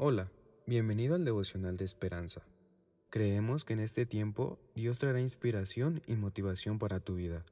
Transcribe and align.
Hola, 0.00 0.30
bienvenido 0.64 1.16
al 1.16 1.24
devocional 1.24 1.76
de 1.76 1.84
esperanza. 1.84 2.46
Creemos 3.10 3.64
que 3.64 3.72
en 3.72 3.80
este 3.80 4.06
tiempo 4.06 4.60
Dios 4.76 5.00
traerá 5.00 5.20
inspiración 5.20 6.02
y 6.06 6.14
motivación 6.14 6.78
para 6.78 7.00
tu 7.00 7.16
vida. 7.16 7.44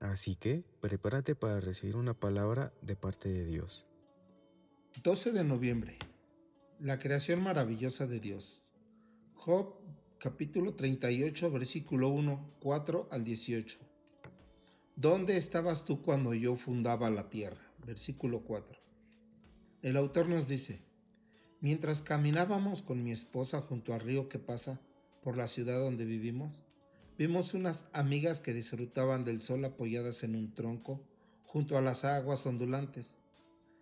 Así 0.00 0.34
que 0.34 0.64
prepárate 0.80 1.36
para 1.36 1.60
recibir 1.60 1.94
una 1.94 2.12
palabra 2.12 2.72
de 2.82 2.96
parte 2.96 3.28
de 3.28 3.44
Dios. 3.44 3.86
12 5.04 5.30
de 5.30 5.44
noviembre. 5.44 5.96
La 6.80 6.98
creación 6.98 7.40
maravillosa 7.40 8.08
de 8.08 8.18
Dios. 8.18 8.64
Job 9.34 9.76
capítulo 10.18 10.74
38 10.74 11.52
versículo 11.52 12.08
1, 12.08 12.56
4 12.58 13.08
al 13.12 13.22
18. 13.22 13.78
¿Dónde 14.96 15.36
estabas 15.36 15.84
tú 15.84 16.02
cuando 16.02 16.34
yo 16.34 16.56
fundaba 16.56 17.10
la 17.10 17.30
tierra? 17.30 17.62
Versículo 17.86 18.42
4. 18.42 18.76
El 19.82 19.96
autor 19.96 20.28
nos 20.28 20.48
dice, 20.48 20.89
Mientras 21.62 22.00
caminábamos 22.00 22.80
con 22.80 23.04
mi 23.04 23.12
esposa 23.12 23.60
junto 23.60 23.92
al 23.92 24.00
río 24.00 24.30
que 24.30 24.38
pasa 24.38 24.80
por 25.22 25.36
la 25.36 25.46
ciudad 25.46 25.78
donde 25.78 26.06
vivimos, 26.06 26.64
vimos 27.18 27.52
unas 27.52 27.84
amigas 27.92 28.40
que 28.40 28.54
disfrutaban 28.54 29.26
del 29.26 29.42
sol 29.42 29.62
apoyadas 29.66 30.22
en 30.22 30.36
un 30.36 30.54
tronco 30.54 31.04
junto 31.44 31.76
a 31.76 31.82
las 31.82 32.06
aguas 32.06 32.46
ondulantes. 32.46 33.18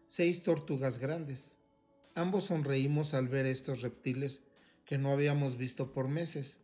Seis 0.08 0.42
tortugas 0.42 0.98
grandes. 0.98 1.58
Ambos 2.16 2.44
sonreímos 2.44 3.14
al 3.14 3.28
ver 3.28 3.46
estos 3.46 3.82
reptiles 3.82 4.42
que 4.84 4.98
no 4.98 5.12
habíamos 5.12 5.56
visto 5.56 5.92
por 5.92 6.08
meses. 6.08 6.58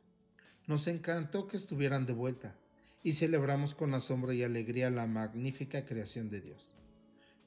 Nos 0.66 0.88
encantó 0.88 1.46
que 1.46 1.56
estuvieran 1.56 2.06
de 2.06 2.12
vuelta 2.12 2.59
y 3.04 3.12
celebramos 3.12 3.76
con 3.76 3.95
asombro 3.95 4.32
y 4.32 4.42
alegría 4.42 4.90
la 4.90 5.06
magnífica 5.06 5.84
creación 5.84 6.28
de 6.28 6.40
Dios. 6.40 6.74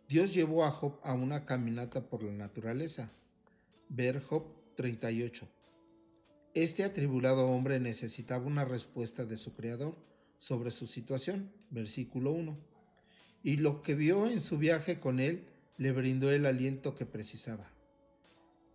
Dios 0.07 0.33
llevó 0.33 0.63
a 0.63 0.71
Job 0.71 1.01
a 1.03 1.13
una 1.13 1.43
caminata 1.43 2.07
por 2.07 2.23
la 2.23 2.31
naturaleza 2.31 3.11
Ver 3.89 4.21
Job 4.21 4.43
38. 4.75 5.47
Este 6.53 6.83
atribulado 6.83 7.47
hombre 7.47 7.79
necesitaba 7.79 8.45
una 8.45 8.65
respuesta 8.65 9.25
de 9.25 9.37
su 9.37 9.53
Creador 9.53 9.95
sobre 10.37 10.71
su 10.71 10.87
situación, 10.87 11.51
versículo 11.69 12.31
1. 12.31 12.57
Y 13.43 13.57
lo 13.57 13.81
que 13.81 13.95
vio 13.95 14.27
en 14.27 14.41
su 14.41 14.57
viaje 14.57 14.99
con 14.99 15.21
él 15.21 15.45
le 15.77 15.93
brindó 15.93 16.31
el 16.31 16.45
aliento 16.45 16.95
que 16.95 17.05
precisaba. 17.05 17.71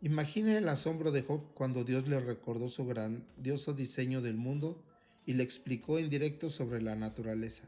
Imagine 0.00 0.56
el 0.56 0.68
asombro 0.68 1.12
de 1.12 1.22
Job 1.22 1.52
cuando 1.54 1.84
Dios 1.84 2.08
le 2.08 2.18
recordó 2.18 2.70
su 2.70 2.86
grandioso 2.86 3.74
diseño 3.74 4.22
del 4.22 4.36
mundo 4.36 4.82
y 5.26 5.34
le 5.34 5.42
explicó 5.42 5.98
en 5.98 6.08
directo 6.08 6.48
sobre 6.48 6.80
la 6.80 6.96
naturaleza. 6.96 7.64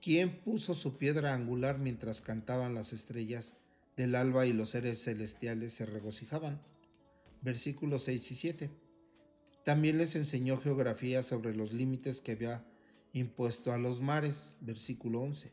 ¿Quién 0.00 0.40
puso 0.42 0.74
su 0.74 0.96
piedra 0.96 1.34
angular 1.34 1.78
mientras 1.78 2.20
cantaban 2.20 2.74
las 2.74 2.92
estrellas 2.92 3.54
del 3.96 4.14
alba 4.14 4.46
y 4.46 4.52
los 4.52 4.70
seres 4.70 5.02
celestiales 5.02 5.72
se 5.72 5.86
regocijaban. 5.86 6.60
Versículos 7.42 8.04
6 8.04 8.30
y 8.30 8.34
7. 8.34 8.70
También 9.64 9.98
les 9.98 10.14
enseñó 10.16 10.58
geografía 10.58 11.22
sobre 11.22 11.54
los 11.54 11.72
límites 11.72 12.20
que 12.20 12.32
había 12.32 12.64
impuesto 13.12 13.72
a 13.72 13.78
los 13.78 14.00
mares. 14.00 14.56
Versículo 14.60 15.22
11. 15.22 15.50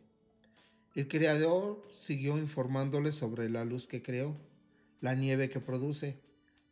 El 0.95 1.07
Creador 1.07 1.87
siguió 1.89 2.37
informándoles 2.37 3.15
sobre 3.15 3.49
la 3.49 3.65
luz 3.65 3.87
que 3.87 4.03
creó, 4.03 4.37
la 5.01 5.15
nieve 5.15 5.49
que 5.49 5.59
produce, 5.59 6.19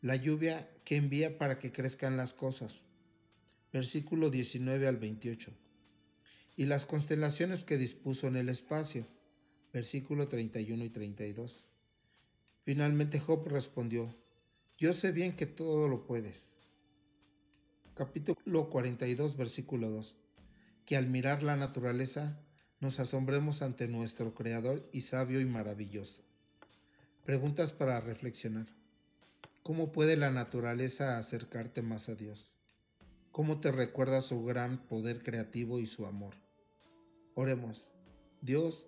la 0.02 0.16
lluvia 0.16 0.70
que 0.84 0.98
envía 0.98 1.38
para 1.38 1.58
que 1.58 1.72
crezcan 1.72 2.18
las 2.18 2.34
cosas. 2.34 2.84
Versículo 3.74 4.30
19 4.30 4.88
al 4.88 4.98
28. 4.98 5.52
Y 6.58 6.66
las 6.66 6.86
constelaciones 6.86 7.64
que 7.64 7.78
dispuso 7.78 8.28
en 8.28 8.36
el 8.36 8.50
espacio 8.50 9.08
versículo 9.72 10.28
31 10.28 10.84
y 10.84 10.90
32. 10.90 11.66
Finalmente 12.60 13.20
Job 13.20 13.48
respondió, 13.48 14.16
Yo 14.78 14.94
sé 14.94 15.12
bien 15.12 15.36
que 15.36 15.46
todo 15.46 15.88
lo 15.88 16.06
puedes. 16.06 16.60
Capítulo 17.94 18.70
42, 18.70 19.38
versículo 19.38 19.90
2. 19.90 20.18
Que 20.86 20.98
al 20.98 21.08
mirar 21.08 21.44
la 21.44 21.56
naturaleza 21.56 22.40
nos 22.80 23.00
asombremos 23.00 23.62
ante 23.62 23.88
nuestro 23.88 24.34
Creador 24.34 24.90
y 24.92 25.02
sabio 25.02 25.40
y 25.40 25.46
maravilloso. 25.46 26.24
Preguntas 27.26 27.74
para 27.74 28.02
reflexionar. 28.02 28.68
¿Cómo 29.64 29.92
puede 29.92 30.18
la 30.18 30.32
naturaleza 30.32 31.20
acercarte 31.20 31.84
más 31.84 32.10
a 32.10 32.16
Dios? 32.16 32.56
¿Cómo 33.32 33.62
te 33.62 33.72
recuerda 33.72 34.22
su 34.24 34.44
gran 34.44 34.88
poder 34.88 35.22
creativo 35.22 35.80
y 35.80 35.86
su 35.86 36.08
amor? 36.08 36.34
Oremos. 37.36 37.92
Dios, 38.42 38.88